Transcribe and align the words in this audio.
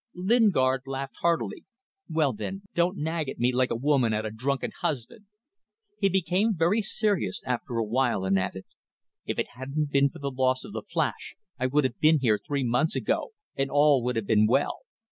Lingard 0.15 0.87
laughed 0.87 1.17
heartily. 1.21 1.63
"Well 2.09 2.33
then, 2.33 2.63
don't 2.73 2.97
nag 2.97 3.29
at 3.29 3.37
me 3.37 3.53
like 3.53 3.69
a 3.69 3.75
woman 3.75 4.13
at 4.13 4.25
a 4.25 4.31
drunken 4.31 4.71
husband!" 4.81 5.25
He 5.99 6.09
became 6.09 6.55
very 6.57 6.81
serious 6.81 7.43
after 7.45 7.77
awhile, 7.77 8.25
and 8.25 8.39
added, 8.39 8.65
"If 9.27 9.37
it 9.37 9.49
hadn't 9.53 9.91
been 9.91 10.09
for 10.09 10.17
the 10.17 10.31
loss 10.31 10.63
of 10.63 10.73
the 10.73 10.81
Flash 10.81 11.35
I 11.59 11.67
would 11.67 11.83
have 11.83 11.99
been 11.99 12.17
here 12.17 12.39
three 12.39 12.63
months 12.63 12.95
ago, 12.95 13.33
and 13.55 13.69
all 13.69 14.01
would 14.01 14.15
have 14.15 14.25
been 14.25 14.47
well. 14.47 14.79